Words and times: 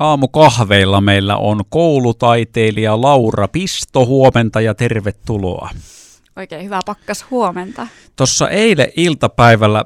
Aamukahveilla 0.00 1.00
meillä 1.00 1.36
on 1.36 1.60
koulutaiteilija 1.68 3.00
Laura 3.00 3.48
Pisto. 3.48 4.06
Huomenta 4.06 4.60
ja 4.60 4.74
tervetuloa. 4.74 5.70
Oikein 6.36 6.64
hyvää 6.64 6.80
pakkas 6.86 7.26
huomenta. 7.30 7.86
Tuossa 8.16 8.48
eilen 8.48 8.88
iltapäivällä 8.96 9.84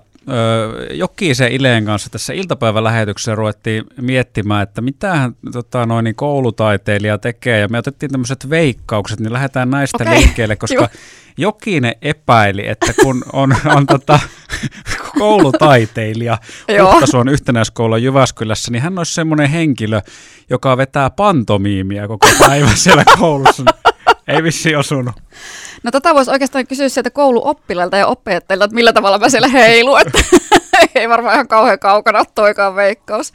Jokisen 0.92 1.53
Ileen 1.53 1.85
kanssa 1.85 2.11
tässä 2.11 2.32
iltapäivälähetyksessä 2.32 3.35
ruvettiin 3.35 3.85
miettimään, 4.00 4.62
että 4.62 4.80
mitähän 4.80 5.37
tota, 5.53 5.87
noin, 5.87 6.05
niin 6.05 6.15
koulutaiteilija 6.15 7.19
tekee, 7.19 7.59
ja 7.61 7.69
me 7.69 7.79
otettiin 7.79 8.11
tämmöiset 8.11 8.51
veikkaukset, 8.51 9.21
niin 9.21 9.33
lähdetään 9.33 9.71
näistä 9.71 10.05
okay. 10.05 10.15
liikkeelle, 10.15 10.57
koska 10.57 10.89
Jokinen 11.37 11.95
epäili, 12.03 12.69
että 12.69 12.93
kun 13.03 13.25
on, 13.33 13.57
on 13.77 13.87
tota, 13.87 14.19
koulutaiteilija 15.19 16.39
on 17.21 17.29
yhtenäiskoulu 17.29 17.96
Jyväskylässä, 17.96 18.71
niin 18.71 18.83
hän 18.83 18.99
olisi 18.99 19.14
semmoinen 19.14 19.51
henkilö, 19.51 20.01
joka 20.51 20.77
vetää 20.77 21.11
pantomiimia 21.11 22.09
koko 22.09 22.29
päivän 22.39 22.77
siellä 22.85 23.05
koulussa. 23.19 23.64
Ei 24.29 24.43
vissi 24.43 24.77
osunut. 24.77 25.14
No 25.82 25.91
tota 25.91 26.14
voisi 26.14 26.31
oikeastaan 26.31 26.67
kysyä 26.67 26.89
sieltä 26.89 27.11
kouluoppilailta 27.11 27.96
ja 27.96 28.07
opettajilta, 28.07 28.64
että 28.64 28.75
millä 28.75 28.93
tavalla 28.93 29.19
mä 29.19 29.29
siellä 29.29 29.49
heilu, 29.49 29.96
että 29.96 30.19
ei 30.95 31.08
varmaan 31.08 31.35
ihan 31.35 31.49
kauhean 31.49 31.79
kaukana 31.79 32.25
toikaan 32.34 32.75
veikkaus. 32.75 33.33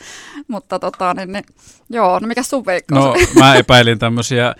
Mutta 0.48 0.80
tota, 0.80 1.14
niin, 1.14 1.32
niin, 1.32 1.44
joo, 1.90 2.20
no 2.20 2.28
mikä 2.28 2.44
sun 2.44 2.66
veikkaus 2.66 3.06
No 3.06 3.16
mä 3.40 3.56
epäilin 3.56 4.00
tämmöisiä, 4.00 4.56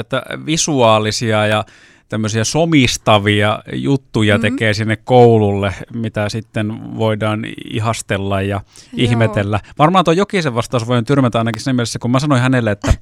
että 0.00 0.22
visuaalisia 0.46 1.46
ja 1.46 1.64
tämmöisiä 2.08 2.44
somistavia 2.44 3.62
juttuja 3.72 4.38
mm-hmm. 4.38 4.56
tekee 4.56 4.74
sinne 4.74 4.96
koululle, 4.96 5.74
mitä 5.94 6.28
sitten 6.28 6.96
voidaan 6.98 7.46
ihastella 7.70 8.42
ja 8.42 8.56
Joo. 8.56 8.62
ihmetellä. 8.92 9.60
Varmaan 9.78 10.04
tuo 10.04 10.14
Jokisen 10.14 10.54
vastaus 10.54 10.86
voi 10.86 11.02
tyrmätä 11.02 11.38
ainakin 11.38 11.62
sen 11.62 11.76
mielessä, 11.76 11.98
kun 11.98 12.10
mä 12.10 12.20
sanoin 12.20 12.42
hänelle, 12.42 12.70
että 12.70 12.92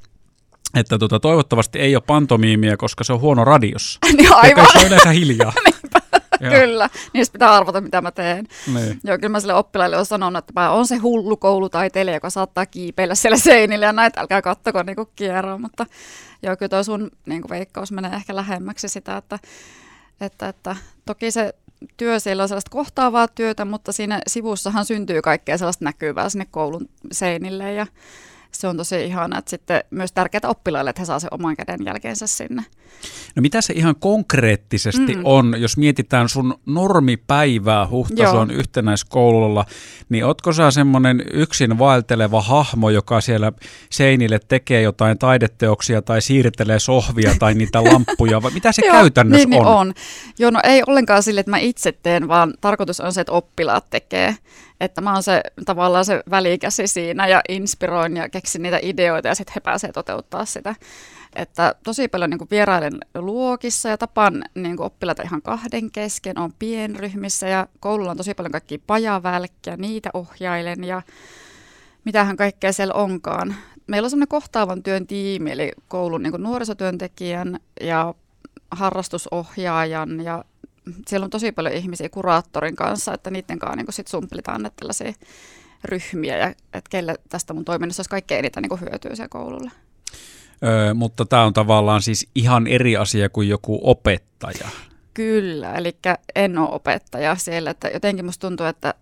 että 0.75 0.99
tota, 0.99 1.21
toivottavasti 1.21 1.79
ei 1.79 1.97
ole 1.97 2.03
pantomiimiä, 2.07 2.77
koska 2.77 3.05
se 3.05 3.13
on 3.13 3.21
huono 3.21 3.45
radiossa. 3.45 3.99
niin 4.17 4.35
aivan. 4.35 4.67
se 4.73 4.79
on 4.79 4.87
yleensä 4.87 5.11
hiljaa. 5.11 5.53
kyllä, 6.39 6.91
niin 7.13 7.27
pitää 7.33 7.55
arvata, 7.55 7.81
mitä 7.81 8.01
mä 8.01 8.11
teen. 8.11 8.47
Niin. 8.75 9.01
Joo, 9.05 9.19
kyllä 9.19 9.29
mä 9.29 9.41
sille 9.41 9.55
oppilaille 9.55 9.97
olen 9.97 10.07
sanonut, 10.07 10.39
että 10.39 10.61
mä 10.61 10.71
on 10.71 10.87
se 10.87 10.97
hullu 10.97 11.37
koulutaiteilija, 11.37 12.17
joka 12.17 12.31
saattaa 12.31 12.67
kiipeillä 12.67 13.15
siellä 13.15 13.39
seinillä 13.39 13.87
ja 13.87 13.93
näitä, 13.93 14.21
älkää 14.21 14.43
kattoko 14.43 14.83
niin 14.83 14.97
kierroa, 15.17 15.59
mutta 15.59 15.87
joo, 16.43 16.57
kyllä 16.57 16.69
tuo 16.69 16.83
sun 16.83 17.11
niin 17.27 17.43
kuin 17.43 17.51
veikkaus 17.51 17.93
menee 17.93 18.13
ehkä 18.15 18.37
lähemmäksi 18.37 18.89
sitä, 18.89 19.17
että, 19.17 19.39
että, 20.21 20.49
että 20.49 20.77
toki 21.05 21.31
se 21.31 21.55
työ 21.97 22.21
siellä 22.21 22.43
on 22.43 22.49
sellaista 22.49 22.71
kohtaavaa 22.71 23.29
työtä, 23.29 23.65
mutta 23.65 23.93
siinä 23.93 24.21
sivussahan 24.27 24.85
syntyy 24.85 25.23
kaikkea 25.23 25.59
sellaista 25.59 25.85
näkyvää 25.85 26.29
sinne 26.29 26.47
koulun 26.51 26.89
seinille 27.13 27.73
ja 27.73 27.87
se 28.55 28.69
on 28.69 28.77
tosi 28.77 29.05
ihana, 29.05 29.39
että 29.39 29.51
sitten 29.51 29.85
myös 29.91 30.13
tärkeää 30.13 30.49
oppilaille, 30.49 30.91
että 30.91 31.03
he 31.03 31.07
saa 31.07 31.19
sen 31.19 31.29
oman 31.33 31.57
käden 31.57 31.81
jälkeensä 31.87 32.27
sinne. 32.27 32.63
No 33.37 33.41
mitä 33.41 33.61
se 33.61 33.73
ihan 33.73 33.97
konkreettisesti 33.99 35.15
mm. 35.15 35.21
on, 35.25 35.55
jos 35.59 35.77
mietitään 35.77 36.29
sun 36.29 36.55
normipäivää 36.67 37.89
Huhtason 37.89 38.51
yhtenäiskoululla, 38.51 39.65
niin 40.09 40.25
ootko 40.25 40.53
sä 40.53 40.71
semmoinen 40.71 41.23
yksin 41.33 41.79
vaelteleva 41.79 42.43
hahmo, 42.43 42.91
joka 42.91 43.21
siellä 43.21 43.53
seinille 43.91 44.39
tekee 44.49 44.83
jotain 44.83 45.19
taideteoksia 45.19 46.03
tai 46.03 46.23
siirtelee 46.23 46.79
sohvia 46.79 47.35
tai 47.39 47.55
niitä 47.55 47.85
lamppuja, 47.93 48.43
vai 48.43 48.51
mitä 48.51 48.73
se 48.73 48.87
Joo, 48.87 48.93
käytännössä 48.97 49.49
niin, 49.49 49.63
on? 49.63 49.67
Niin 49.67 49.77
on. 49.77 49.95
Joo, 50.39 50.51
no 50.51 50.61
ei 50.65 50.83
ollenkaan 50.87 51.23
sille, 51.23 51.41
että 51.41 51.51
mä 51.51 51.59
itse 51.59 51.93
teen, 51.93 52.29
vaan 52.29 52.55
tarkoitus 52.61 53.01
on 53.01 53.13
se, 53.13 53.21
että 53.21 53.33
oppilaat 53.33 53.91
tekee. 53.91 54.37
Että 54.85 55.01
mä 55.01 55.13
oon 55.13 55.23
se 55.23 55.43
tavallaan 55.65 56.05
se 56.05 56.23
välikäsi 56.31 56.87
siinä 56.87 57.29
ja 57.29 57.41
inspiroin 57.49 58.17
ja 58.17 58.29
keksin 58.29 58.63
niitä 58.63 58.79
ideoita 58.83 59.29
ja 59.29 59.35
sitten 59.35 59.55
he 59.55 59.61
pääsee 59.61 59.93
toteuttaa 59.93 60.45
sitä. 60.45 60.75
Että 61.37 61.75
tosi 61.85 62.09
paljon 62.09 62.31
niin 62.31 62.51
vierailen 62.51 62.99
luokissa 63.15 63.89
ja 63.89 63.99
tapaan 63.99 64.45
niin 64.55 64.81
oppilaita 64.81 65.23
ihan 65.23 65.43
kahden 65.43 65.91
kesken, 65.91 66.39
on 66.39 66.53
pienryhmissä 66.59 67.49
ja 67.49 67.67
koululla 67.81 68.11
on 68.11 68.17
tosi 68.17 68.35
paljon 68.35 68.53
kaikkia 68.53 68.79
pajavälkkiä, 68.87 69.77
niitä 69.77 70.11
ohjailen 70.15 70.85
ja 70.85 71.03
mitähän 72.05 72.37
kaikkea 72.37 72.73
siellä 72.73 72.95
onkaan. 72.95 73.55
Meillä 73.87 74.07
on 74.07 74.11
semmoinen 74.11 74.29
kohtaavan 74.29 74.83
työn 74.83 75.07
tiimi, 75.07 75.53
eli 75.53 75.73
koulun 75.89 76.23
niin 76.23 76.35
nuorisotyöntekijän 76.39 77.61
ja 77.81 78.15
harrastusohjaajan 78.71 80.21
ja 80.25 80.45
siellä 81.09 81.25
on 81.25 81.31
tosi 81.31 81.53
paljon 81.53 81.75
ihmisiä 81.75 82.09
kuraattorin 82.09 82.77
kanssa, 82.77 83.15
että 83.15 83.31
niiden 83.31 83.59
kanssa 83.59 83.77
niin 83.77 83.87
sit 83.91 84.09
sumplitaan 84.09 84.63
näitä 84.63 84.77
tällaisia 84.81 85.13
ryhmiä 85.85 86.37
ja 86.37 86.49
että 86.49 86.91
kelle 86.91 87.15
tästä 87.29 87.55
mun 87.55 87.65
toiminnassa 87.65 88.01
olisi 88.01 88.11
kaikkein 88.11 88.39
eniten 88.39 88.63
niin 88.63 88.81
hyötyä 88.81 89.15
siellä 89.15 89.29
koululla. 89.29 89.71
Öö, 90.65 90.95
mutta 90.95 91.25
tämä 91.25 91.45
on 91.45 91.53
tavallaan 91.53 92.03
siis 92.03 92.29
ihan 92.35 92.67
eri 92.67 92.97
asia 92.97 93.29
kuin 93.29 93.49
joku 93.49 93.81
opettaja. 93.83 94.69
Kyllä, 95.15 95.75
eli 95.75 95.97
en 96.35 96.59
ole 96.59 96.69
opettaja 96.73 97.37
siellä, 97.37 97.71
että 97.71 97.89
jotenkin 97.89 98.25
musta 98.25 98.49
tuntuu, 98.49 98.67
että 98.67 98.95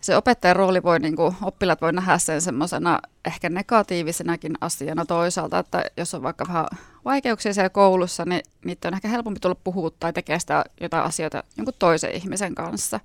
se 0.00 0.16
opettajan 0.16 0.56
rooli 0.56 0.82
voi, 0.82 0.98
niin 0.98 1.16
kuin, 1.16 1.36
oppilaat 1.42 1.80
voi 1.80 1.92
nähdä 1.92 2.18
sen 2.18 2.40
semmoisena 2.40 2.98
ehkä 3.24 3.48
negatiivisenakin 3.48 4.52
asiana 4.60 5.04
toisaalta, 5.06 5.58
että 5.58 5.84
jos 5.96 6.14
on 6.14 6.22
vaikka 6.22 6.44
vähän 6.48 6.66
vaikeuksia 7.04 7.54
siellä 7.54 7.70
koulussa, 7.70 8.24
niin 8.24 8.42
niitä 8.64 8.88
on 8.88 8.94
ehkä 8.94 9.08
helpompi 9.08 9.40
tulla 9.40 9.56
puhua 9.64 9.90
tai 10.00 10.12
tekee 10.12 10.38
sitä 10.38 10.64
jotain 10.80 11.04
asioita 11.04 11.44
jonkun 11.56 11.74
toisen 11.78 12.12
ihmisen 12.14 12.54
kanssa. 12.54 13.00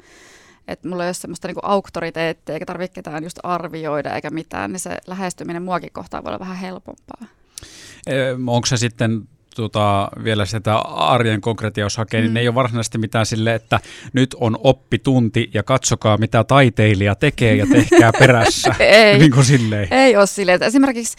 Että 0.67 0.87
mulla 0.87 1.03
ei 1.03 1.07
ole 1.07 1.13
semmoista 1.13 1.47
niin 1.47 1.55
auktoriteettia 1.61 2.53
eikä 2.53 2.65
tarvitse 2.65 2.95
ketään 2.95 3.23
just 3.23 3.39
arvioida 3.43 4.15
eikä 4.15 4.29
mitään, 4.29 4.71
niin 4.71 4.79
se 4.79 4.97
lähestyminen 5.07 5.63
muakin 5.63 5.91
kohtaan 5.91 6.23
voi 6.23 6.29
olla 6.29 6.39
vähän 6.39 6.57
helpompaa. 6.57 7.27
Onko 8.47 8.65
se 8.65 8.77
sitten 8.77 9.27
tota, 9.55 10.09
vielä 10.23 10.45
sitä 10.45 10.77
arjen 10.77 11.41
konkreettia, 11.41 11.83
jos 11.85 11.97
hakee, 11.97 12.21
mm. 12.21 12.23
niin 12.23 12.33
ne 12.33 12.39
ei 12.39 12.47
ole 12.47 12.55
varsinaisesti 12.55 12.97
mitään 12.97 13.25
sille, 13.25 13.55
että 13.55 13.79
nyt 14.13 14.35
on 14.39 14.57
oppitunti 14.63 15.49
ja 15.53 15.63
katsokaa 15.63 16.17
mitä 16.17 16.43
taiteilija 16.43 17.15
tekee 17.15 17.55
ja 17.55 17.65
tehkää 17.71 18.11
perässä. 18.19 18.75
ei, 18.79 19.19
niin 19.19 19.31
kuin 19.31 19.45
silleen. 19.45 19.87
ei 19.91 20.17
ole 20.17 20.27
silleen. 20.27 20.63
Esimerkiksi 20.63 21.17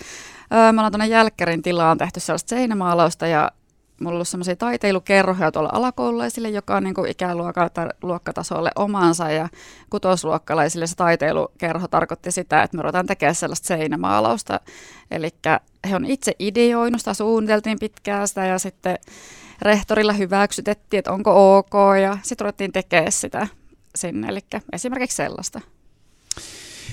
me 0.51 0.69
ollaan 0.69 0.93
tuonne 0.93 1.07
Jälkkärin 1.07 1.63
tilaan 1.63 1.99
tehty 1.99 2.21
sellaista 2.21 2.49
seinämaalausta 2.49 3.27
ja 3.27 3.51
mulla 4.01 4.11
on 4.11 4.15
ollut 4.15 4.29
semmoisia 4.29 4.57
taiteilukerhoja 4.57 5.53
tuolla 5.53 5.71
alakoululaisille, 5.73 6.49
joka 6.49 6.77
on 6.77 6.84
niin 6.84 6.95
ikäluokkatasolle 7.09 8.71
omansa 8.77 9.31
ja 9.31 9.49
kutosluokkalaisille 9.91 10.87
se 10.87 10.97
taiteilukerho 10.97 11.89
tarkoitti 11.89 12.33
sitä, 12.33 12.62
että 12.62 12.77
me 12.77 12.83
ruvetaan 12.83 13.07
tekemään 13.07 13.34
sellaista 13.34 13.67
seinämaalausta. 13.67 14.61
Eli 15.11 15.31
he 15.91 15.97
on 15.97 16.05
itse 16.05 16.33
ideoinut, 16.39 17.01
sitä 17.01 17.15
suunniteltiin 17.15 17.79
pitkään 17.79 18.29
sitä 18.29 18.47
ja 18.47 18.59
sitten 18.59 18.99
rehtorilla 19.62 20.13
hyväksytettiin, 20.13 20.99
että 20.99 21.13
onko 21.13 21.59
ok 21.59 21.75
ja 22.03 22.19
sitten 22.23 22.45
ruvettiin 22.45 22.73
tekemään 22.73 23.13
sitä 23.13 23.47
sinne, 23.95 24.28
eli 24.28 24.41
esimerkiksi 24.73 25.17
sellaista. 25.17 25.61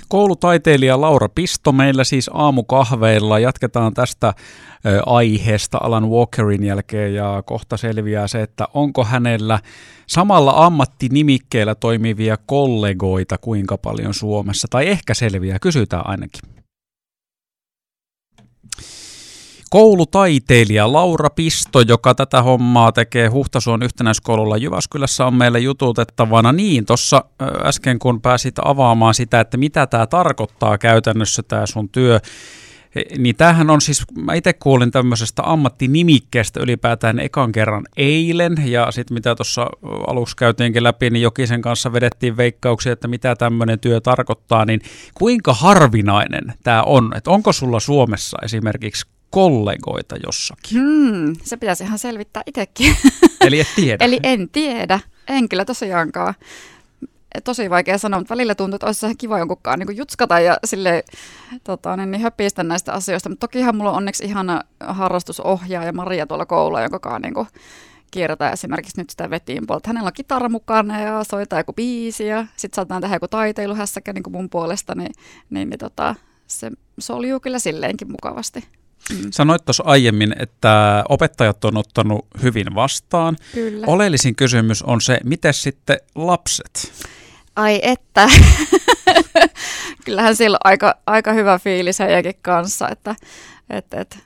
Koulutaiteilija 0.09 1.02
Laura 1.02 1.30
Pisto 1.30 1.72
meillä 1.72 2.03
siis 2.03 2.30
aamukahveilla. 2.34 3.40
Jatketaan 3.40 3.94
tästä 3.94 4.34
aiheesta 5.06 5.78
Alan 5.81 6.09
Walkerin 6.09 6.64
jälkeen 6.64 7.14
ja 7.14 7.44
kohta 7.46 7.78
selviää 7.78 8.28
se, 8.28 8.41
että 8.41 8.68
onko 8.74 9.03
hänellä 9.03 9.59
samalla 10.08 10.66
ammattinimikkeellä 10.66 11.75
toimivia 11.75 12.38
kollegoita 12.46 13.38
kuinka 13.38 13.78
paljon 13.78 14.14
Suomessa. 14.14 14.68
Tai 14.72 14.88
ehkä 14.88 15.14
selviää, 15.14 15.59
kysytään 15.59 16.08
ainakin. 16.08 16.62
Koulutaiteilija 19.73 20.94
Laura 20.94 21.29
Pisto, 21.29 21.81
joka 21.81 22.16
tätä 22.16 22.41
hommaa 22.41 22.91
tekee 22.91 23.28
Huhtasuon 23.28 23.84
yhtenäiskoululla 23.84 24.57
Jyväskylässä, 24.57 25.25
on 25.25 25.34
meille 25.35 25.59
jututettavana. 25.59 26.51
Niin, 26.51 26.85
tuossa 26.85 27.23
äsken 27.63 28.00
kun 28.00 28.22
pääsit 28.22 28.56
avaamaan 28.66 29.13
sitä, 29.13 29.39
että 29.39 29.57
mitä 29.57 29.88
tämä 29.88 30.07
tarkoittaa 30.07 30.78
käytännössä 30.78 31.44
tämä 31.47 31.66
sun 31.66 31.89
työ, 31.89 32.19
niin 33.17 33.35
tämähän 33.35 33.70
on 33.70 33.81
siis, 33.81 34.03
mä 34.17 34.34
itse 34.34 34.53
kuulin 34.53 34.91
tämmöisestä 34.91 35.41
ammattinimikkeestä 35.46 36.59
ylipäätään 36.59 37.19
ekan 37.19 37.52
kerran 37.52 37.84
eilen, 37.97 38.55
ja 38.66 38.91
sitten 38.91 39.16
mitä 39.16 39.35
tuossa 39.35 39.67
aluksi 40.08 40.35
käytiinkin 40.35 40.84
läpi, 40.84 41.09
niin 41.09 41.23
Jokisen 41.23 41.61
kanssa 41.61 41.93
vedettiin 41.93 42.37
veikkauksia, 42.37 42.93
että 42.93 43.08
mitä 43.08 43.35
tämmöinen 43.35 43.79
työ 43.79 44.02
tarkoittaa, 44.02 44.66
niin 44.66 44.81
kuinka 45.14 45.53
harvinainen 45.53 46.53
tämä 46.64 46.84
on? 46.84 47.11
Että 47.16 47.31
onko 47.31 47.53
sulla 47.53 47.79
Suomessa 47.79 48.37
esimerkiksi 48.43 49.13
kollegoita 49.34 50.16
jossakin? 50.26 50.82
Hmm, 50.82 51.35
se 51.44 51.58
pitäisi 51.58 51.84
ihan 51.84 52.00
selvittää 52.00 52.44
itsekin. 52.46 52.96
Eli 53.47 53.59
et 53.59 53.68
tiedä? 53.76 54.06
Eli 54.06 54.20
en 54.24 54.50
tiedä. 54.50 55.00
En 55.28 55.50
kyllä 55.50 55.66
tosiaankaan. 55.66 56.34
Tosi 57.44 57.70
vaikea 57.70 57.97
sanoa, 57.97 58.20
mutta 58.20 58.34
välillä 58.34 58.56
tuntuu, 58.56 58.76
että 58.76 58.85
olisi 58.85 59.16
kiva 59.18 59.40
jonkunkaan 59.40 59.80
niin 59.80 59.97
jutskata 59.97 60.40
ja 60.40 60.58
sille 60.66 61.03
tota, 61.64 61.97
niin, 61.97 62.12
niin 62.12 62.22
höpistä 62.22 62.64
näistä 62.64 62.94
asioista. 62.94 63.30
Mutta 63.30 63.47
tokihan 63.47 63.76
mulla 63.76 63.91
on 63.91 63.97
onneksi 63.97 64.26
ihana 64.26 64.62
harrastusohjaaja 64.80 65.94
Maria 65.94 66.28
tuolla 66.28 66.46
koululla, 66.46 66.82
jonka 66.82 67.00
kanssa 67.00 67.20
niin 67.20 67.47
kierrätään 68.12 68.53
esimerkiksi 68.53 69.02
nyt 69.02 69.09
sitä 69.09 69.29
vetiin 69.29 69.68
puolta. 69.68 69.90
Hänellä 69.90 70.08
on 70.08 70.14
kitara 70.14 70.50
mukana 70.50 71.02
ja 71.02 71.24
soittaa 71.24 71.59
joku 71.59 71.74
biisi 71.74 72.28
ja 72.28 72.46
sitten 72.56 72.76
saatetaan 72.76 73.02
tehdä 73.02 73.16
joku 73.16 73.28
taiteiluhässäkä 73.28 74.14
niin 74.14 74.24
kuin 74.24 74.34
mun 74.34 74.50
puolesta, 74.50 74.96
niin, 74.96 75.12
niin, 75.50 75.70
niin 75.70 75.79
tota, 75.79 76.16
se 76.47 76.72
soljuu 77.00 77.40
kyllä 77.40 77.59
silleenkin 77.59 78.12
mukavasti. 78.12 78.64
Mm. 79.09 79.28
Sanoit 79.32 79.66
tuossa 79.66 79.84
aiemmin, 79.88 80.35
että 80.40 81.03
opettajat 81.09 81.66
on 81.66 81.78
ottanut 81.78 82.26
hyvin 82.44 82.76
vastaan. 82.76 83.35
Kyllä. 83.53 83.88
Oleellisin 83.88 84.35
kysymys 84.35 84.82
on 84.84 85.02
se, 85.02 85.20
miten 85.23 85.53
sitten 85.53 85.97
lapset? 86.16 86.94
Ai 87.55 87.79
että, 87.84 88.29
kyllähän 90.05 90.35
sillä 90.35 90.55
on 90.55 90.72
aika, 90.72 90.96
aika 91.05 91.34
hyvä 91.34 91.59
fiilis 91.59 92.00
heidänkin 92.00 92.35
kanssa, 92.41 92.90
että, 92.90 93.16
että, 93.70 94.02
että 94.02 94.17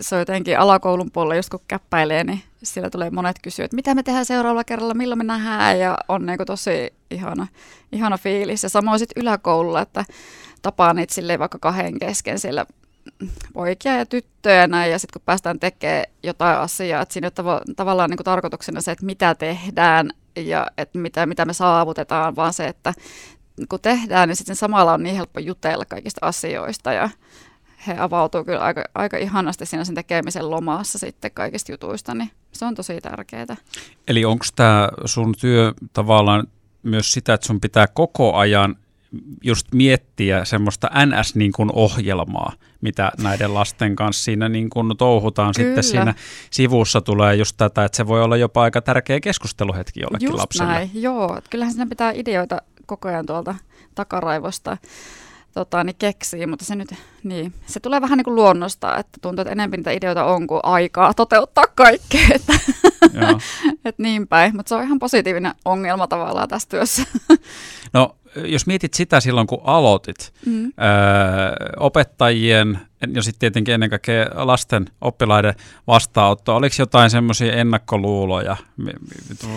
se 0.00 0.14
on 0.14 0.20
jotenkin 0.20 0.58
alakoulun 0.58 1.10
puolella, 1.10 1.34
just 1.34 1.48
kun 1.48 1.60
käppäilee, 1.68 2.24
niin 2.24 2.42
siellä 2.62 2.90
tulee 2.90 3.10
monet 3.10 3.36
kysyä, 3.42 3.64
että 3.64 3.74
mitä 3.74 3.94
me 3.94 4.02
tehdään 4.02 4.24
seuraavalla 4.24 4.64
kerralla, 4.64 4.94
milloin 4.94 5.18
me 5.18 5.24
nähdään, 5.24 5.78
ja 5.78 5.98
on 6.08 6.26
niin 6.26 6.38
tosi 6.46 6.94
ihana, 7.10 7.46
ihana 7.92 8.18
fiilis. 8.18 8.62
Ja 8.62 8.68
samoin 8.68 8.98
sitten 8.98 9.22
yläkoululla, 9.22 9.82
että 9.82 10.04
tapaa 10.62 10.94
niitä 10.94 11.14
silleen 11.14 11.38
vaikka 11.38 11.58
kahden 11.58 11.98
kesken 11.98 12.38
siellä 12.38 12.66
poikia 13.52 13.96
ja 13.96 14.06
tyttöjä 14.06 14.66
näin, 14.66 14.92
ja 14.92 14.98
sitten 14.98 15.20
kun 15.20 15.26
päästään 15.26 15.60
tekemään 15.60 16.04
jotain 16.22 16.58
asiaa, 16.58 17.02
että 17.02 17.12
siinä 17.12 17.30
on 17.38 17.44
tav- 17.44 17.74
tavallaan 17.76 18.10
niin 18.10 18.16
kuin 18.16 18.24
tarkoituksena 18.24 18.80
se, 18.80 18.92
että 18.92 19.06
mitä 19.06 19.34
tehdään 19.34 20.10
ja 20.36 20.66
että 20.76 20.98
mitä, 20.98 21.26
mitä 21.26 21.44
me 21.44 21.52
saavutetaan, 21.52 22.36
vaan 22.36 22.52
se, 22.52 22.66
että 22.66 22.94
kun 23.68 23.80
tehdään, 23.80 24.28
niin 24.28 24.36
sitten 24.36 24.56
samalla 24.56 24.92
on 24.92 25.02
niin 25.02 25.16
helppo 25.16 25.40
jutella 25.40 25.84
kaikista 25.84 26.26
asioista 26.26 26.92
ja 26.92 27.08
he 27.86 27.96
avautuu 27.98 28.44
kyllä 28.44 28.60
aika, 28.60 28.84
aika 28.94 29.16
ihanasti 29.16 29.66
siinä 29.66 29.84
sen 29.84 29.94
tekemisen 29.94 30.50
lomassa 30.50 30.98
sitten 30.98 31.30
kaikista 31.30 31.72
jutuista, 31.72 32.14
niin 32.14 32.30
se 32.52 32.64
on 32.64 32.74
tosi 32.74 33.00
tärkeää. 33.00 33.56
Eli 34.08 34.24
onko 34.24 34.44
tämä 34.56 34.88
sun 35.04 35.34
työ 35.40 35.74
tavallaan 35.92 36.46
myös 36.82 37.12
sitä, 37.12 37.34
että 37.34 37.46
sun 37.46 37.60
pitää 37.60 37.86
koko 37.86 38.36
ajan 38.36 38.76
just 39.44 39.66
miettiä 39.74 40.44
semmoista 40.44 40.90
NS-ohjelmaa, 41.06 42.52
niin 42.58 42.68
mitä 42.80 43.12
näiden 43.22 43.54
lasten 43.54 43.96
kanssa 43.96 44.24
siinä 44.24 44.48
niin 44.48 44.70
kuin 44.70 44.96
touhutaan. 44.96 45.54
Kyllä. 45.56 45.68
Sitten 45.68 45.84
siinä 45.84 46.14
sivussa 46.50 47.00
tulee 47.00 47.36
just 47.36 47.56
tätä, 47.56 47.84
että 47.84 47.96
se 47.96 48.06
voi 48.06 48.22
olla 48.22 48.36
jopa 48.36 48.62
aika 48.62 48.82
tärkeä 48.82 49.20
keskusteluhetki 49.20 50.00
jollekin 50.00 50.26
just 50.26 50.38
lapselle. 50.38 50.72
Näin, 50.72 50.90
joo. 50.94 51.40
Kyllähän 51.50 51.72
siinä 51.72 51.88
pitää 51.88 52.12
ideoita 52.14 52.62
koko 52.86 53.08
ajan 53.08 53.26
tuolta 53.26 53.54
takaraivosta 53.94 54.76
tota, 55.54 55.84
niin 55.84 55.96
keksii, 55.98 56.46
mutta 56.46 56.64
se 56.64 56.74
nyt, 56.74 56.94
niin, 57.24 57.54
se 57.66 57.80
tulee 57.80 58.00
vähän 58.00 58.16
niin 58.16 58.24
kuin 58.24 58.34
luonnosta, 58.34 58.96
että 58.96 59.18
tuntuu, 59.22 59.42
että 59.42 59.52
enemmän 59.52 59.76
niitä 59.76 59.90
ideoita 59.90 60.24
on 60.24 60.46
kuin 60.46 60.60
aikaa 60.62 61.14
toteuttaa 61.14 61.66
kaikkea, 61.74 62.28
että, 62.34 62.52
että 63.84 64.02
niin 64.02 64.28
päin, 64.28 64.56
mutta 64.56 64.68
se 64.68 64.74
on 64.74 64.84
ihan 64.84 64.98
positiivinen 64.98 65.54
ongelma 65.64 66.06
tavallaan 66.06 66.48
tässä 66.48 66.68
työssä. 66.68 67.02
No 67.92 68.16
jos 68.36 68.66
mietit 68.66 68.94
sitä 68.94 69.20
silloin, 69.20 69.46
kun 69.46 69.60
aloitit, 69.64 70.32
mm. 70.46 70.64
öö, 70.64 70.70
opettajien 71.76 72.80
ja 73.14 73.22
sitten 73.22 73.40
tietenkin 73.40 73.74
ennen 73.74 73.90
kaikkea 73.90 74.26
lasten 74.34 74.86
oppilaiden 75.00 75.54
vastaanotto, 75.86 76.56
oliko 76.56 76.76
jotain 76.78 77.10
semmoisia 77.10 77.52
ennakkoluuloja? 77.52 78.56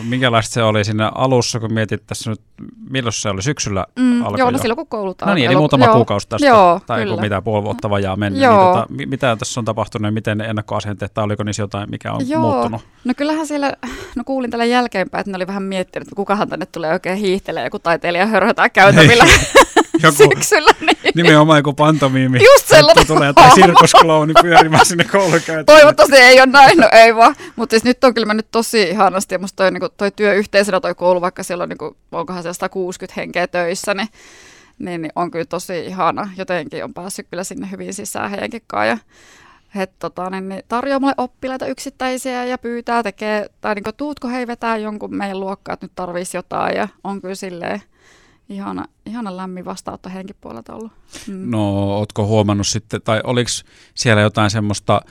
Minkälaista 0.04 0.54
se 0.54 0.64
oli 0.64 0.84
siinä 0.84 1.12
alussa, 1.16 1.60
kun 1.60 1.74
mietit 1.74 2.08
tässä 2.08 2.30
nyt, 2.30 2.42
milloin 2.90 3.14
se 3.14 3.30
oli 3.30 3.42
syksyllä 3.42 3.86
mm, 4.00 4.22
alkoi 4.26 4.40
Joo, 4.40 4.52
no 4.52 4.58
silloin 4.58 4.76
kun 4.76 4.88
koulut 4.88 5.22
No 5.26 5.34
niin, 5.34 5.48
eli 5.48 5.56
muutama 5.56 5.86
joo, 5.86 5.96
kuukausi 5.96 6.28
tästä, 6.28 6.48
joo, 6.48 6.80
tai 6.88 7.06
kun 7.06 7.22
mitä 7.22 7.42
puoli 7.42 7.64
vuotta 7.64 7.90
vajaa 7.90 8.16
mennyt. 8.16 8.40
Niin 8.40 8.46
joo. 8.46 8.74
Niin 8.90 8.98
tota, 8.98 9.10
mitä 9.10 9.36
tässä 9.36 9.60
on 9.60 9.66
tapahtunut 9.66 10.06
ja 10.06 10.12
miten 10.12 10.42
ennakkoasenteet, 10.42 11.14
tai 11.14 11.24
oliko 11.24 11.44
niissä 11.44 11.64
jotain, 11.64 11.90
mikä 11.90 12.12
on 12.12 12.30
joo. 12.30 12.42
muuttunut? 12.42 12.82
No 13.04 13.14
kyllähän 13.18 13.48
siellä, 13.48 13.74
no 14.16 14.24
kuulin 14.26 14.52
tällä 14.52 14.66
jälkeenpäin, 14.66 15.20
että 15.20 15.32
ne 15.32 15.36
oli 15.36 15.48
vähän 15.48 15.64
miettinyt, 15.64 16.08
että 16.08 16.16
kukahan 16.16 16.50
tänne 16.50 16.66
tulee 16.66 16.94
oikein 16.94 17.18
hiihtelee, 17.18 17.64
joku 17.64 17.80
taiteilija 17.80 18.26
hörhötää 18.26 18.70
käytävillä. 18.70 19.26
joku, 20.04 20.18
syksyllä. 20.18 20.72
Niin. 20.80 20.98
Nimenomaan 21.16 21.60
joku 21.60 21.74
pantomiimi. 21.74 22.40
Just 22.44 22.68
sellainen. 22.68 23.08
Tulee 23.08 23.34
tai 23.34 23.52
sirkusklouni 23.56 24.34
pyörimään 24.42 24.86
sinne 24.86 25.04
koulukäytöön. 25.04 25.66
Toivottavasti 25.66 26.18
ei 26.18 26.42
ole 26.42 26.46
näin, 26.46 26.78
no 26.78 26.90
ei 26.92 27.16
vaan. 27.16 27.36
Mutta 27.56 27.74
siis 27.74 27.84
nyt 27.84 28.04
on 28.04 28.14
kyllä 28.14 28.28
mennyt 28.28 28.48
tosi 28.52 28.84
ihanasti 28.84 29.36
ja 29.36 29.40
musta 29.40 29.64
toi, 29.64 29.72
niinku, 29.72 29.90
toi 29.98 30.12
työ 30.12 30.34
yhteisönä 30.34 30.80
toi 30.80 30.96
koulu, 30.96 31.22
vaikka 31.22 31.44
siellä 31.44 31.64
on 31.64 31.70
niinku, 31.70 31.98
onkohan 32.12 32.44
siellä 32.44 32.54
160 32.54 33.22
henkeä 33.22 33.48
töissä, 33.48 33.94
niin, 33.94 34.08
niin, 34.80 35.02
niin, 35.02 35.12
on 35.16 35.32
kyllä 35.32 35.46
tosi 35.46 35.86
ihana. 35.86 36.30
Jotenkin 36.38 36.84
on 36.84 36.94
päässyt 36.94 37.28
kyllä 37.30 37.44
sinne 37.44 37.68
hyvin 37.72 37.94
sisään 37.94 38.30
heidänkin 38.30 38.62
kanssa. 38.68 38.88
Ja 38.88 38.98
he 39.76 39.88
tota, 40.00 40.30
niin, 40.30 40.50
niin 40.50 40.64
tarjoaa 40.68 41.00
mulle 41.00 41.14
oppilaita 41.18 41.66
yksittäisiä 41.66 42.46
ja 42.46 42.58
pyytää, 42.58 43.04
tekee, 43.04 43.46
tai 43.62 43.76
niin 43.76 43.84
kuin, 43.84 43.96
tuutko 43.96 44.28
he 44.28 44.48
vetää 44.48 44.78
jonkun 44.78 45.16
meidän 45.16 45.40
luokkaa, 45.40 45.74
että 45.74 45.86
nyt 45.86 45.96
tarvitsisi 45.96 46.38
jotain 46.38 46.76
ja 46.76 46.88
on 47.04 47.22
kyllä 47.22 47.36
silleen 47.36 47.82
ihana, 48.54 48.86
ihana 49.06 49.38
lämmin 49.38 49.66
vastaanotto 49.66 50.10
henkin 50.10 50.36
puolelta 50.42 50.76
ollut. 50.76 50.92
Mm. 51.28 51.52
No, 51.52 51.98
ootko 51.98 52.26
huomannut 52.26 52.68
sitten, 52.68 53.02
tai 53.02 53.22
oliko 53.24 53.50
siellä 53.96 54.22
jotain 54.22 54.50
semmoista 54.50 55.02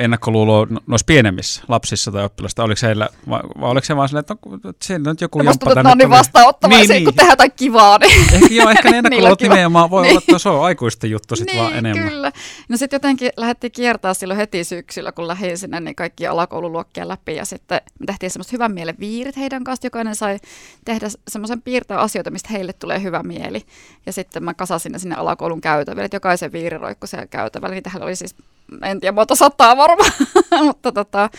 ennakkoluuloa 0.00 0.66
no, 0.70 0.80
noissa 0.86 1.04
pienemmissä 1.04 1.62
lapsissa 1.68 2.12
tai 2.12 2.24
oppilasta? 2.24 2.64
Oliko 2.64 2.78
heillä, 2.82 3.08
vai, 3.28 3.40
vai 3.60 3.70
oliko 3.70 3.84
se 3.84 3.96
vaan 3.96 4.08
silleen, 4.08 4.20
että 4.20 4.36
no, 4.64 4.72
siinä 4.82 5.10
on 5.10 5.16
joku 5.20 5.42
jamppa 5.42 5.74
tänne? 5.74 5.82
Musta 5.82 5.96
niin 5.96 6.10
vastaanottavaisia, 6.10 6.86
niin, 6.86 6.88
niin. 6.88 7.04
kun 7.04 7.14
tehdään 7.14 7.32
jotain 7.32 7.52
kivaa. 7.56 7.98
Niin. 7.98 8.34
Ehkä, 8.34 8.54
joo, 8.54 8.70
ehkä 8.70 8.90
ne 8.90 8.98
ennakkoluulot 8.98 9.40
nimenomaan 9.40 9.90
voi 9.90 10.02
niin. 10.02 10.10
olla, 10.10 10.22
että 10.28 10.38
se 10.38 10.48
on 10.48 10.64
aikuisten 10.64 11.10
juttu 11.10 11.36
sitten 11.36 11.56
niin, 11.56 11.64
vaan 11.64 11.76
enemmän. 11.76 12.08
kyllä. 12.08 12.32
No 12.68 12.76
sitten 12.76 12.96
jotenkin 12.96 13.30
lähdettiin 13.36 13.72
kiertää 13.72 14.14
silloin 14.14 14.38
heti 14.38 14.64
syksyllä, 14.64 15.12
kun 15.12 15.28
lähdin 15.28 15.58
sinne 15.58 15.80
niin 15.80 15.94
kaikki 15.94 16.26
alakoululuokkia 16.26 17.08
läpi 17.08 17.36
ja 17.36 17.44
sitten 17.44 17.80
me 17.98 18.06
tehtiin 18.06 18.30
semmoista 18.30 18.52
hyvän 18.52 18.72
mielen 18.72 18.96
viirit 19.00 19.36
heidän 19.36 19.64
kanssa. 19.64 19.86
Jokainen 19.86 20.16
sai 20.16 20.38
tehdä 20.84 21.08
semmoisen 21.28 21.62
piirtää 21.62 21.98
asioita, 21.98 22.30
mistä 22.30 22.48
heille 22.52 22.72
tulee 22.72 23.02
hyvä 23.02 23.22
mieli. 23.22 23.62
Ja 24.06 24.12
sitten 24.12 24.44
mä 24.44 24.54
kasasin 24.54 24.92
ne 24.92 24.98
sinne 24.98 25.16
alakoulun 25.16 25.60
käytäville, 25.60 26.04
että 26.04 26.16
jokaisen 26.16 26.52
viiri 26.52 26.78
roikku 26.78 27.06
siellä 27.06 27.26
käytävällä. 27.26 27.74
Niitähän 27.74 28.02
oli 28.02 28.16
siis 28.16 28.36
en 28.82 29.00
tiedä, 29.00 29.12
monta 29.12 29.34
sataa 29.34 29.76
varmaan, 29.76 30.12
mutta 30.66 30.92
tota, 30.92 31.30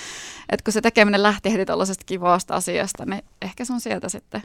että 0.50 0.63
kun 0.63 0.74
se 0.74 0.81
tekeminen 0.81 1.24
lähti 1.24 1.53
heti 1.53 1.65
tällaisesta 1.65 2.03
kivasta 2.06 2.56
asiasta, 2.56 3.06
niin 3.06 3.24
ehkä 3.41 3.65
se 3.65 3.74
on 3.74 3.81
sieltä 3.81 4.09
sitten 4.09 4.41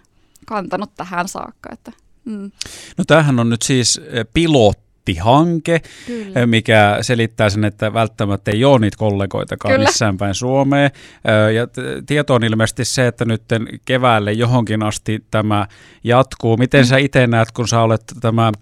kantanut 0.47 0.91
tähän 0.97 1.29
saakka. 1.29 1.69
Että, 1.73 1.93
mm. 2.25 2.51
No 2.99 3.05
tämähän 3.07 3.41
on 3.41 3.51
nyt 3.51 3.63
siis 3.63 4.01
eh, 4.05 4.27
pilottihanke, 4.35 5.81
Kyllä. 6.07 6.41
Eh, 6.41 6.47
mikä 6.47 6.99
selittää 7.01 7.51
sen, 7.51 7.65
että 7.65 7.93
välttämättä 7.93 8.51
ei 8.51 8.65
ole 8.65 8.79
niitä 8.79 8.97
kollegoitakaan 8.97 9.75
Kyllä. 9.75 9.87
missään 9.87 10.19
päin 10.19 10.35
Suomeen. 10.35 10.91
Eh, 11.25 11.55
ja 11.55 11.67
tieto 12.07 12.35
on 12.35 12.45
ilmeisesti 12.45 12.85
se, 12.85 13.07
että 13.07 13.25
nyt 13.25 13.43
keväälle 13.85 14.33
johonkin 14.33 14.83
asti 14.83 15.25
tämä 15.31 15.67
jatkuu. 16.05 16.57
Miten 16.57 16.85
mm. 16.85 16.87
sä 16.87 16.97
itse 16.97 17.27
näet, 17.27 17.53
kun 17.53 17.69
sä 17.69 17.81
olet 17.81 18.03
tämä 18.21 18.53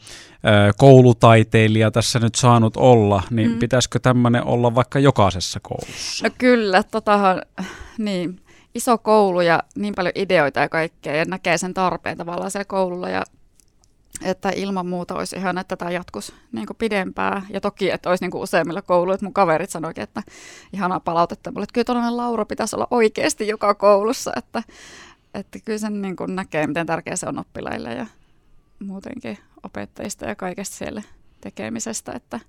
koulutaiteilija 0.76 1.90
tässä 1.90 2.18
nyt 2.18 2.34
saanut 2.34 2.76
olla, 2.76 3.22
niin 3.30 3.50
mm. 3.50 3.58
pitäisikö 3.58 3.98
tämmöinen 3.98 4.44
olla 4.44 4.74
vaikka 4.74 4.98
jokaisessa 4.98 5.60
koulussa? 5.62 6.26
No 6.28 6.34
kyllä, 6.38 6.82
totahan, 6.82 7.42
niin, 7.98 8.40
iso 8.74 8.98
koulu 8.98 9.40
ja 9.40 9.62
niin 9.74 9.94
paljon 9.94 10.12
ideoita 10.14 10.60
ja 10.60 10.68
kaikkea 10.68 11.16
ja 11.16 11.24
näkee 11.24 11.58
sen 11.58 11.74
tarpeen 11.74 12.18
tavallaan 12.18 12.50
siellä 12.50 12.64
koululla 12.64 13.08
ja 13.08 13.22
että 14.22 14.50
ilman 14.56 14.86
muuta 14.86 15.14
olisi 15.14 15.36
ihan, 15.36 15.58
että 15.58 15.76
tämä 15.76 15.90
jatkuisi 15.90 16.32
niin 16.52 16.66
kuin 16.66 16.76
pidempään. 16.76 17.42
Ja 17.50 17.60
toki, 17.60 17.90
että 17.90 18.10
olisi 18.10 18.24
niin 18.24 18.30
kuin 18.30 18.42
useimmilla 18.42 18.82
kouluilla, 18.82 19.14
että 19.14 19.26
mun 19.26 19.32
kaverit 19.32 19.70
sanoikin, 19.70 20.02
että 20.02 20.22
ihanaa 20.72 21.00
palautetta 21.00 21.52
mulle, 21.52 21.64
että 21.64 21.72
kyllä 21.72 21.84
tuollainen 21.84 22.16
Laura 22.16 22.44
pitäisi 22.44 22.76
olla 22.76 22.88
oikeasti 22.90 23.48
joka 23.48 23.74
koulussa, 23.74 24.32
että, 24.36 24.62
että 25.34 25.58
kyllä 25.64 25.78
sen 25.78 26.02
niin 26.02 26.16
kuin 26.16 26.36
näkee, 26.36 26.66
miten 26.66 26.86
tärkeä 26.86 27.16
se 27.16 27.26
on 27.28 27.38
oppilaille 27.38 27.94
ja 27.94 28.06
muutenkin 28.84 29.38
opettajista 29.62 30.24
ja 30.24 30.34
kaikesta 30.34 30.76
siellä 30.76 31.02
tekemisestä, 31.40 32.12
että 32.12 32.40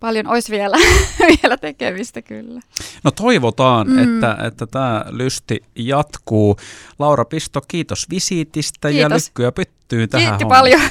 paljon 0.00 0.26
olisi 0.26 0.52
vielä, 0.52 0.76
vielä 1.42 1.56
tekemistä 1.56 2.22
kyllä. 2.22 2.60
No 3.04 3.10
toivotaan, 3.10 3.88
mm. 3.88 3.98
että, 3.98 4.36
että 4.46 4.66
tämä 4.66 5.04
lysti 5.10 5.62
jatkuu. 5.74 6.56
Laura 6.98 7.24
Pisto, 7.24 7.60
kiitos 7.68 8.10
visiitistä 8.10 8.88
kiitos. 8.88 9.10
ja 9.10 9.16
lykkyä 9.16 9.52
pyttyy 9.52 10.06
tähän 10.06 10.28
Kiitti 10.28 10.44
paljon. 10.44 10.80